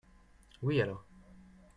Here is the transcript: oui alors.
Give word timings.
oui 0.63 0.81
alors. 0.81 1.05